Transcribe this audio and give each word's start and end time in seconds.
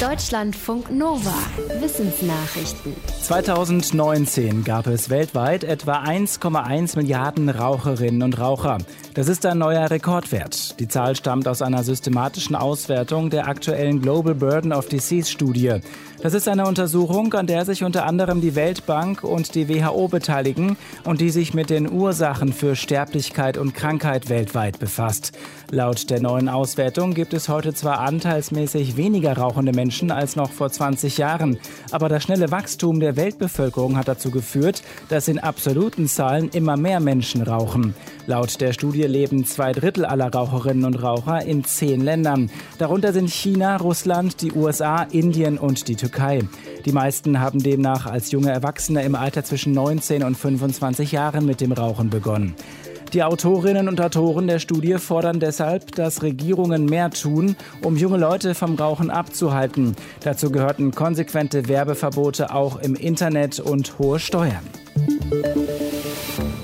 Deutschlandfunk 0.00 0.90
Nova. 0.90 1.32
Wissensnachrichten. 1.80 2.94
2019 3.22 4.62
gab 4.62 4.88
es 4.88 5.08
weltweit 5.08 5.64
etwa 5.64 6.02
1,1 6.02 6.96
Milliarden 6.96 7.48
Raucherinnen 7.48 8.22
und 8.22 8.38
Raucher. 8.38 8.76
Das 9.14 9.28
ist 9.28 9.46
ein 9.46 9.56
neuer 9.56 9.90
Rekordwert. 9.90 10.78
Die 10.80 10.88
Zahl 10.88 11.16
stammt 11.16 11.48
aus 11.48 11.62
einer 11.62 11.82
systematischen 11.82 12.56
Auswertung 12.56 13.30
der 13.30 13.48
aktuellen 13.48 14.02
Global 14.02 14.34
Burden 14.34 14.74
of 14.74 14.86
Disease 14.88 15.30
Studie. 15.30 15.76
Das 16.22 16.32
ist 16.32 16.48
eine 16.48 16.66
Untersuchung, 16.66 17.34
an 17.34 17.46
der 17.46 17.66
sich 17.66 17.84
unter 17.84 18.06
anderem 18.06 18.40
die 18.40 18.54
Weltbank 18.54 19.22
und 19.22 19.54
die 19.54 19.68
WHO 19.68 20.08
beteiligen 20.08 20.78
und 21.04 21.20
die 21.20 21.28
sich 21.28 21.52
mit 21.52 21.68
den 21.68 21.90
Ursachen 21.90 22.54
für 22.54 22.74
Sterblichkeit 22.74 23.58
und 23.58 23.74
Krankheit 23.74 24.30
weltweit 24.30 24.78
befasst. 24.78 25.32
Laut 25.70 26.08
der 26.08 26.20
neuen 26.20 26.48
Auswertung 26.48 27.12
gibt 27.12 27.34
es 27.34 27.48
heute 27.48 27.74
zwar 27.74 28.00
anteilsmäßig 28.00 28.96
weniger 28.96 29.36
rauchende 29.36 29.72
Menschen 29.72 30.10
als 30.10 30.36
noch 30.36 30.52
vor 30.52 30.70
20 30.70 31.18
Jahren, 31.18 31.58
aber 31.90 32.08
das 32.08 32.22
schnelle 32.22 32.50
Wachstum 32.50 32.98
der 32.98 33.16
Weltbevölkerung 33.16 33.96
hat 33.96 34.08
dazu 34.08 34.30
geführt, 34.30 34.82
dass 35.10 35.28
in 35.28 35.38
absoluten 35.38 36.08
Zahlen 36.08 36.48
immer 36.50 36.76
mehr 36.76 37.00
Menschen 37.00 37.42
rauchen. 37.42 37.94
Laut 38.26 38.60
der 38.60 38.72
Studie 38.72 39.02
leben 39.02 39.44
zwei 39.44 39.72
Drittel 39.72 40.04
aller 40.04 40.32
Raucherinnen 40.32 40.84
und 40.84 41.02
Raucher 41.02 41.44
in 41.44 41.62
zehn 41.64 42.00
Ländern. 42.00 42.50
Darunter 42.78 43.12
sind 43.12 43.30
China, 43.30 43.76
Russland, 43.76 44.40
die 44.40 44.52
USA, 44.52 45.02
Indien 45.02 45.58
und 45.58 45.88
die 45.88 45.94
Türkei. 45.94 46.05
Die 46.84 46.92
meisten 46.92 47.40
haben 47.40 47.62
demnach 47.62 48.06
als 48.06 48.30
junge 48.30 48.50
Erwachsene 48.50 49.02
im 49.02 49.14
Alter 49.14 49.44
zwischen 49.44 49.72
19 49.72 50.22
und 50.22 50.36
25 50.36 51.12
Jahren 51.12 51.46
mit 51.46 51.60
dem 51.60 51.72
Rauchen 51.72 52.10
begonnen. 52.10 52.54
Die 53.12 53.22
Autorinnen 53.22 53.88
und 53.88 54.00
Autoren 54.00 54.46
der 54.46 54.58
Studie 54.58 54.98
fordern 54.98 55.40
deshalb, 55.40 55.92
dass 55.92 56.22
Regierungen 56.22 56.86
mehr 56.86 57.10
tun, 57.10 57.56
um 57.82 57.96
junge 57.96 58.18
Leute 58.18 58.54
vom 58.54 58.74
Rauchen 58.74 59.10
abzuhalten. 59.10 59.94
Dazu 60.20 60.50
gehörten 60.50 60.90
konsequente 60.90 61.68
Werbeverbote 61.68 62.52
auch 62.52 62.80
im 62.80 62.94
Internet 62.94 63.60
und 63.60 63.98
hohe 63.98 64.18
Steuern. 64.18 64.64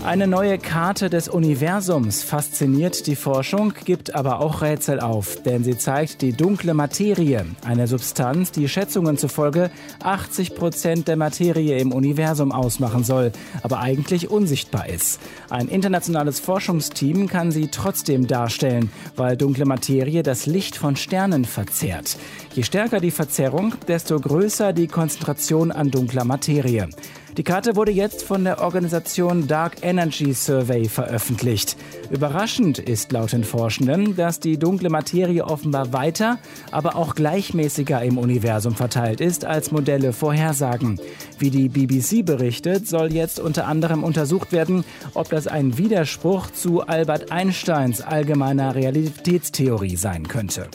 Eine 0.05 0.27
neue 0.27 0.59
Karte 0.59 1.11
des 1.11 1.29
Universums 1.29 2.25
fasziniert 2.25 3.07
die 3.07 3.15
Forschung, 3.15 3.73
gibt 3.85 4.17
aber 4.17 4.41
auch 4.41 4.61
Rätsel 4.61 4.99
auf, 4.99 5.41
denn 5.45 5.63
sie 5.63 5.79
zeigt 5.79 6.23
die 6.23 6.33
dunkle 6.33 6.75
Materie, 6.75 7.47
eine 7.65 7.87
Substanz, 7.87 8.51
die 8.51 8.69
Schätzungen 8.69 9.17
zufolge 9.17 9.71
80 10.03 10.57
Prozent 10.57 11.07
der 11.07 11.17
Materie 11.17 11.79
im 11.79 11.93
Universum 11.93 12.51
ausmachen 12.51 13.05
soll, 13.05 13.31
aber 13.63 13.79
eigentlich 13.79 14.29
unsichtbar 14.29 14.89
ist. 14.89 15.21
Ein 15.51 15.69
internationales 15.69 16.41
Forschungsteam 16.41 17.29
kann 17.29 17.53
sie 17.53 17.69
trotzdem 17.69 18.27
darstellen, 18.27 18.91
weil 19.15 19.37
dunkle 19.37 19.67
Materie 19.67 20.25
das 20.25 20.47
Licht 20.47 20.75
von 20.75 20.97
Sternen 20.97 21.45
verzerrt. 21.45 22.17
Je 22.55 22.65
stärker 22.65 22.99
die 22.99 23.13
Verzerrung, 23.13 23.77
desto 23.87 24.19
größer 24.19 24.73
die 24.73 24.89
Konzentration 24.89 25.71
an 25.71 25.93
dunkler 25.93 26.25
Materie. 26.25 26.89
Die 27.39 27.45
Karte 27.45 27.77
wurde 27.77 27.93
jetzt 27.93 28.25
von 28.25 28.45
der 28.45 28.61
Organisation 28.61 29.47
Dark 29.47 29.77
Energy 29.81 30.35
Survey 30.35 30.87
veröffentlicht. 30.87 31.79
Überraschend 32.11 32.79
ist 32.79 33.11
laut 33.11 33.33
den 33.33 33.43
Forschenden, 33.43 34.17
dass 34.17 34.39
die 34.39 34.59
dunkle 34.59 34.91
Materie 34.91 35.43
offenbar 35.43 35.95
weiter, 35.95 36.39
aber 36.73 36.95
auch 36.95 37.15
gleichmäßiger 37.15 38.03
im 38.03 38.19
Universum 38.19 38.75
verteilt 38.75 39.23
ist, 39.23 39.47
als 39.47 39.71
Modelle 39.71 40.13
vorhersagen. 40.13 41.01
Wie 41.39 41.51
die 41.51 41.71
BBC 41.71 42.23
berichtet, 42.23 42.87
soll 42.87 43.15
jetzt 43.15 43.41
unter 43.41 43.67
anderem 43.67 44.05
untersucht 44.05 44.53
werden, 44.53 44.85
ob 45.15 45.31
das 45.31 45.47
ein 45.47 45.79
Widerspruch 45.79 46.51
zu 46.51 46.83
Albert 46.83 47.33
Einsteins 47.33 48.03
allgemeiner 48.03 48.75
Realitätstheorie 48.75 49.97
sein 49.97 50.29
könnte. 50.29 50.69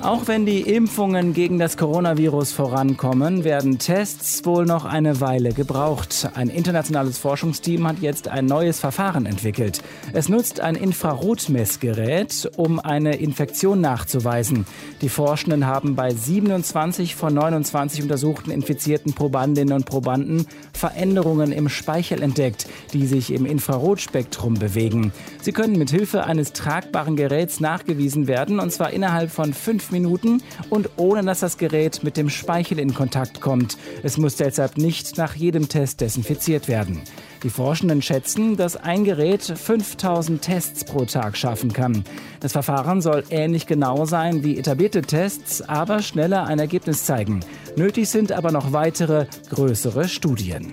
Auch 0.00 0.28
wenn 0.28 0.46
die 0.46 0.60
Impfungen 0.60 1.32
gegen 1.32 1.58
das 1.58 1.76
Coronavirus 1.76 2.52
vorankommen, 2.52 3.42
werden 3.42 3.80
Tests 3.80 4.44
wohl 4.44 4.64
noch 4.64 4.84
eine 4.84 5.20
Weile 5.20 5.52
gebraucht. 5.52 6.30
Ein 6.34 6.50
internationales 6.50 7.18
Forschungsteam 7.18 7.86
hat 7.86 7.98
jetzt 7.98 8.28
ein 8.28 8.46
neues 8.46 8.78
Verfahren 8.78 9.26
entwickelt. 9.26 9.82
Es 10.12 10.28
nutzt 10.28 10.60
ein 10.60 10.76
Infrarotmessgerät, 10.76 12.48
um 12.56 12.78
eine 12.78 13.16
Infektion 13.16 13.80
nachzuweisen. 13.80 14.66
Die 15.02 15.08
Forschenden 15.08 15.66
haben 15.66 15.96
bei 15.96 16.14
27 16.14 17.16
von 17.16 17.34
29 17.34 18.00
untersuchten 18.02 18.52
infizierten 18.52 19.14
Probandinnen 19.14 19.74
und 19.74 19.84
Probanden 19.84 20.46
Veränderungen 20.72 21.50
im 21.50 21.68
Speichel 21.68 22.22
entdeckt, 22.22 22.68
die 22.92 23.08
sich 23.08 23.32
im 23.32 23.44
Infrarotspektrum 23.44 24.54
bewegen. 24.54 25.12
Sie 25.42 25.52
können 25.52 25.76
mit 25.76 25.90
Hilfe 25.90 26.24
eines 26.24 26.52
tragbaren 26.52 27.16
Geräts 27.16 27.58
nachgewiesen 27.58 28.28
werden, 28.28 28.60
und 28.60 28.72
zwar 28.72 28.90
innerhalb 28.90 29.32
von 29.32 29.52
fünf 29.52 29.87
Minuten 29.90 30.42
und 30.70 30.90
ohne 30.96 31.24
dass 31.24 31.40
das 31.40 31.58
Gerät 31.58 32.02
mit 32.02 32.16
dem 32.16 32.30
Speichel 32.30 32.78
in 32.78 32.94
Kontakt 32.94 33.40
kommt. 33.40 33.76
Es 34.02 34.18
muss 34.18 34.36
deshalb 34.36 34.78
nicht 34.78 35.16
nach 35.18 35.34
jedem 35.34 35.68
Test 35.68 36.00
desinfiziert 36.00 36.68
werden. 36.68 37.02
Die 37.42 37.50
Forschenden 37.50 38.02
schätzen, 38.02 38.56
dass 38.56 38.76
ein 38.76 39.04
Gerät 39.04 39.42
5000 39.42 40.42
Tests 40.42 40.84
pro 40.84 41.04
Tag 41.04 41.36
schaffen 41.36 41.72
kann. 41.72 42.04
Das 42.40 42.52
Verfahren 42.52 43.00
soll 43.00 43.24
ähnlich 43.30 43.66
genau 43.66 44.06
sein 44.06 44.42
wie 44.42 44.58
etablierte 44.58 45.02
Tests, 45.02 45.62
aber 45.62 46.02
schneller 46.02 46.46
ein 46.46 46.58
Ergebnis 46.58 47.04
zeigen. 47.04 47.40
Nötig 47.76 48.08
sind 48.08 48.32
aber 48.32 48.50
noch 48.50 48.72
weitere, 48.72 49.26
größere 49.50 50.08
Studien. 50.08 50.72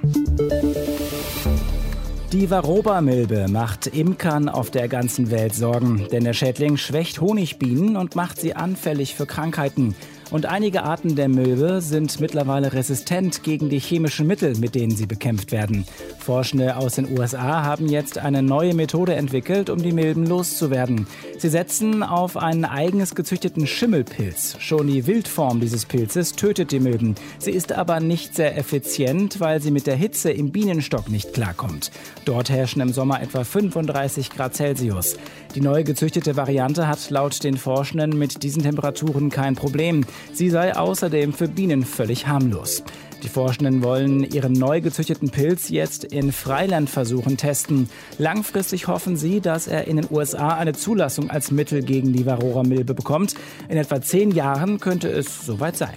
Die 2.36 2.50
Varroba-Milbe 2.50 3.48
macht 3.48 3.88
Imkern 3.88 4.50
auf 4.50 4.70
der 4.70 4.90
ganzen 4.90 5.32
Welt 5.32 5.56
Sorgen, 5.56 6.06
denn 6.12 6.26
der 6.26 6.34
Schädling 6.34 6.76
schwächt 6.76 7.22
Honigbienen 7.22 7.96
und 7.96 8.18
macht 8.18 8.42
sie 8.42 8.54
anfällig 8.54 9.16
für 9.16 9.26
Krankheiten. 9.26 9.96
Und 10.32 10.48
einige 10.48 10.84
Arten 10.84 11.16
der 11.16 11.30
Milbe 11.30 11.82
sind 11.82 12.20
mittlerweile 12.20 12.74
resistent 12.74 13.44
gegen 13.44 13.70
die 13.70 13.80
chemischen 13.80 14.26
Mittel, 14.26 14.56
mit 14.58 14.74
denen 14.74 14.96
sie 14.96 15.06
bekämpft 15.06 15.52
werden. 15.52 15.86
Forschende 16.20 16.78
aus 16.78 16.96
den 16.96 17.18
USA 17.18 17.64
haben 17.64 17.88
jetzt 17.88 18.18
eine 18.18 18.42
neue 18.42 18.74
Methode 18.74 19.16
entwickelt, 19.16 19.70
um 19.70 19.82
die 19.82 19.92
Milben 19.92 20.26
loszuwerden. 20.26 21.06
Sie 21.38 21.50
setzen 21.50 22.02
auf 22.02 22.38
einen 22.38 22.66
eigens 22.66 23.14
gezüchteten 23.14 23.68
Schimmelpilz. 23.68 24.58
Schon 24.60 24.88
die 24.88 25.06
Wildform 25.06 25.60
dieses 25.60 25.86
Pilzes 25.86 26.34
tötet 26.34 26.72
die 26.72 26.80
Milben. 26.80 27.16
Sie 27.38 27.52
ist 27.52 27.72
aber 27.72 28.00
nicht 28.00 28.36
sehr 28.36 28.58
effizient, 28.58 29.40
weil 29.40 29.62
sie 29.62 29.72
mit 29.72 29.86
der 29.86 29.96
Hitze 29.96 30.32
im 30.32 30.52
Bienenstock 30.52 31.10
nicht 31.10 31.34
klarkommt. 31.34 31.92
Dort 32.26 32.50
herrschen 32.50 32.82
im 32.82 32.92
Sommer 32.92 33.22
etwa 33.22 33.44
35 33.44 34.32
Grad 34.32 34.56
Celsius. 34.56 35.18
Die 35.56 35.62
neu 35.62 35.86
gezüchtete 35.86 36.36
Variante 36.36 36.86
hat 36.86 37.10
laut 37.10 37.42
den 37.46 37.56
Forschenden 37.56 38.20
mit 38.20 38.44
diesen 38.44 38.62
Temperaturen 38.62 39.30
kein 39.30 39.56
Problem. 39.56 40.06
Sie 40.34 40.50
sei 40.50 40.76
außerdem 40.76 41.32
für 41.32 41.48
Bienen 41.48 41.86
völlig 41.86 42.28
harmlos. 42.28 42.84
Die 43.24 43.30
Forschenden 43.30 43.82
wollen 43.82 44.26
ihren 44.26 44.52
neu 44.52 44.82
gezüchteten 44.82 45.30
Pilz 45.30 45.70
jetzt 45.70 46.04
in 46.04 46.34
Freilandversuchen 46.34 47.38
testen. 47.38 47.90
Langfristig 48.18 48.90
hoffen 48.90 49.16
sie, 49.16 49.40
dass 49.40 49.68
er 49.68 49.88
in 49.88 49.96
den 49.96 50.08
USA 50.12 50.50
eine 50.50 50.74
Zulassung 50.74 51.30
als 51.30 51.52
Mittel 51.52 51.82
gegen 51.84 52.12
die 52.12 52.26
Varroa-Milbe 52.26 52.94
bekommt. 52.94 53.36
In 53.70 53.78
etwa 53.78 54.02
zehn 54.02 54.32
Jahren 54.32 54.82
könnte 54.82 55.08
es 55.08 55.46
soweit 55.46 55.78
sein. 55.78 55.96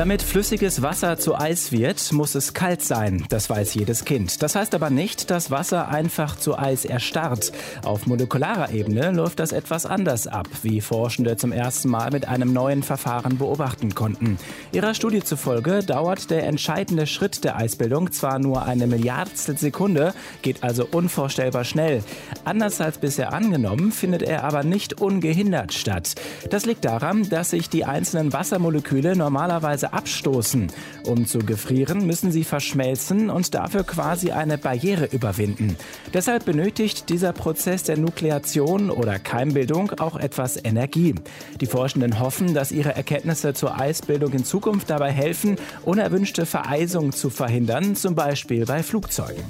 Damit 0.00 0.22
flüssiges 0.22 0.80
Wasser 0.80 1.18
zu 1.18 1.38
Eis 1.38 1.72
wird, 1.72 2.10
muss 2.14 2.34
es 2.34 2.54
kalt 2.54 2.80
sein. 2.80 3.26
Das 3.28 3.50
weiß 3.50 3.74
jedes 3.74 4.06
Kind. 4.06 4.42
Das 4.42 4.56
heißt 4.56 4.74
aber 4.74 4.88
nicht, 4.88 5.30
dass 5.30 5.50
Wasser 5.50 5.88
einfach 5.88 6.36
zu 6.36 6.58
Eis 6.58 6.86
erstarrt. 6.86 7.52
Auf 7.84 8.06
molekularer 8.06 8.72
Ebene 8.72 9.10
läuft 9.10 9.40
das 9.40 9.52
etwas 9.52 9.84
anders 9.84 10.26
ab, 10.26 10.48
wie 10.62 10.80
Forschende 10.80 11.36
zum 11.36 11.52
ersten 11.52 11.90
Mal 11.90 12.12
mit 12.12 12.26
einem 12.26 12.50
neuen 12.54 12.82
Verfahren 12.82 13.36
beobachten 13.36 13.94
konnten. 13.94 14.38
Ihrer 14.72 14.94
Studie 14.94 15.22
zufolge 15.22 15.80
dauert 15.80 16.30
der 16.30 16.46
entscheidende 16.46 17.06
Schritt 17.06 17.44
der 17.44 17.56
Eisbildung 17.56 18.10
zwar 18.10 18.38
nur 18.38 18.64
eine 18.64 18.86
Milliardstel 18.86 19.58
Sekunde, 19.58 20.14
geht 20.40 20.62
also 20.62 20.88
unvorstellbar 20.90 21.64
schnell. 21.64 22.02
Anders 22.46 22.80
als 22.80 22.96
bisher 22.96 23.34
angenommen, 23.34 23.92
findet 23.92 24.22
er 24.22 24.44
aber 24.44 24.62
nicht 24.62 25.02
ungehindert 25.02 25.74
statt. 25.74 26.14
Das 26.48 26.64
liegt 26.64 26.86
daran, 26.86 27.28
dass 27.28 27.50
sich 27.50 27.68
die 27.68 27.84
einzelnen 27.84 28.32
Wassermoleküle 28.32 29.14
normalerweise 29.14 29.89
Abstoßen. 29.92 30.68
Um 31.04 31.26
zu 31.26 31.38
gefrieren, 31.40 32.06
müssen 32.06 32.32
sie 32.32 32.44
verschmelzen 32.44 33.30
und 33.30 33.54
dafür 33.54 33.84
quasi 33.84 34.30
eine 34.30 34.58
Barriere 34.58 35.06
überwinden. 35.06 35.76
Deshalb 36.12 36.44
benötigt 36.44 37.08
dieser 37.08 37.32
Prozess 37.32 37.82
der 37.82 37.98
Nukleation 37.98 38.90
oder 38.90 39.18
Keimbildung 39.18 39.92
auch 39.98 40.16
etwas 40.16 40.62
Energie. 40.62 41.14
Die 41.60 41.66
Forschenden 41.66 42.20
hoffen, 42.20 42.54
dass 42.54 42.72
ihre 42.72 42.94
Erkenntnisse 42.94 43.54
zur 43.54 43.78
Eisbildung 43.78 44.32
in 44.32 44.44
Zukunft 44.44 44.90
dabei 44.90 45.10
helfen, 45.10 45.56
unerwünschte 45.84 46.46
Vereisung 46.46 47.12
zu 47.12 47.30
verhindern, 47.30 47.96
zum 47.96 48.14
Beispiel 48.14 48.66
bei 48.66 48.82
Flugzeugen. 48.82 49.44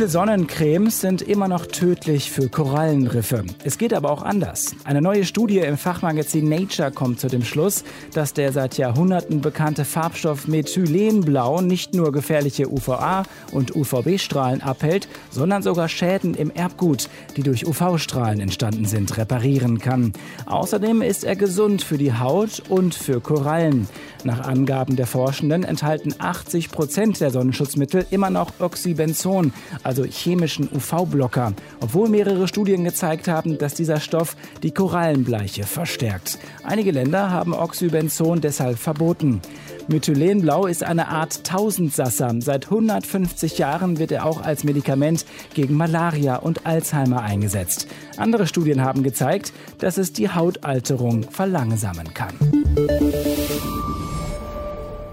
Viele 0.00 0.08
Sonnencremes 0.08 1.02
sind 1.02 1.20
immer 1.20 1.46
noch 1.46 1.66
tödlich 1.66 2.30
für 2.30 2.48
Korallenriffe. 2.48 3.44
Es 3.64 3.76
geht 3.76 3.92
aber 3.92 4.10
auch 4.10 4.22
anders. 4.22 4.74
Eine 4.84 5.02
neue 5.02 5.26
Studie 5.26 5.58
im 5.58 5.76
Fachmagazin 5.76 6.48
Nature 6.48 6.90
kommt 6.90 7.20
zu 7.20 7.28
dem 7.28 7.44
Schluss, 7.44 7.84
dass 8.14 8.32
der 8.32 8.54
seit 8.54 8.78
Jahrhunderten 8.78 9.42
bekannte 9.42 9.84
Farbstoff 9.84 10.48
Methylenblau 10.48 11.60
nicht 11.60 11.92
nur 11.92 12.12
gefährliche 12.12 12.72
UVA- 12.72 13.24
und 13.52 13.76
UVB-Strahlen 13.76 14.62
abhält, 14.62 15.06
sondern 15.30 15.62
sogar 15.62 15.90
Schäden 15.90 16.32
im 16.32 16.50
Erbgut, 16.50 17.10
die 17.36 17.42
durch 17.42 17.66
UV-Strahlen 17.66 18.40
entstanden 18.40 18.86
sind, 18.86 19.18
reparieren 19.18 19.80
kann. 19.80 20.14
Außerdem 20.46 21.02
ist 21.02 21.24
er 21.24 21.36
gesund 21.36 21.82
für 21.82 21.98
die 21.98 22.14
Haut 22.14 22.62
und 22.70 22.94
für 22.94 23.20
Korallen. 23.20 23.86
Nach 24.24 24.40
Angaben 24.40 24.96
der 24.96 25.06
Forschenden 25.06 25.64
enthalten 25.64 26.14
80 26.18 26.70
Prozent 26.70 27.20
der 27.20 27.30
Sonnenschutzmittel 27.30 28.06
immer 28.10 28.30
noch 28.30 28.52
Oxybenzon, 28.60 29.52
also 29.90 30.04
chemischen 30.04 30.68
UV-Blocker, 30.72 31.52
obwohl 31.80 32.08
mehrere 32.08 32.46
Studien 32.46 32.84
gezeigt 32.84 33.26
haben, 33.26 33.58
dass 33.58 33.74
dieser 33.74 33.98
Stoff 33.98 34.36
die 34.62 34.70
Korallenbleiche 34.70 35.64
verstärkt. 35.64 36.38
Einige 36.62 36.92
Länder 36.92 37.32
haben 37.32 37.52
Oxybenzon 37.52 38.40
deshalb 38.40 38.78
verboten. 38.78 39.40
Methylenblau 39.88 40.66
ist 40.66 40.84
eine 40.84 41.08
Art 41.08 41.42
Tausendsasser. 41.42 42.36
Seit 42.38 42.66
150 42.66 43.58
Jahren 43.58 43.98
wird 43.98 44.12
er 44.12 44.26
auch 44.26 44.40
als 44.40 44.62
Medikament 44.62 45.26
gegen 45.54 45.74
Malaria 45.74 46.36
und 46.36 46.66
Alzheimer 46.66 47.22
eingesetzt. 47.22 47.88
Andere 48.16 48.46
Studien 48.46 48.84
haben 48.84 49.02
gezeigt, 49.02 49.52
dass 49.78 49.98
es 49.98 50.12
die 50.12 50.28
Hautalterung 50.28 51.24
verlangsamen 51.24 52.14
kann. 52.14 52.34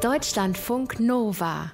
Deutschlandfunk 0.02 1.00
Nova 1.00 1.72